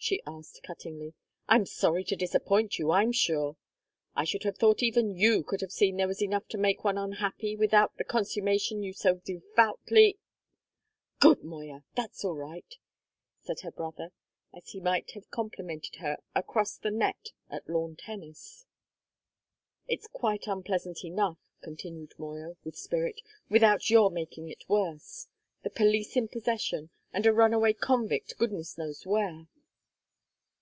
[0.00, 1.12] she asked cuttingly.
[1.48, 3.56] "I'm sorry to disappoint you, I'm sure!
[4.14, 6.96] I should have thought even you could have seen there was enough to make one
[6.96, 10.20] unhappy, without the consummation you so devoutly"
[11.20, 11.82] "Good, Moya!
[11.96, 12.76] That's all right,"
[13.40, 14.12] said her brother,
[14.56, 18.66] as he might have complimented her across the net at lawn tennis.
[19.88, 23.20] "It's quite unpleasant enough," continued Moya, with spirit,
[23.50, 25.26] "without your making it worse.
[25.64, 29.48] The police in possession, and a runaway convict goodness knows where!"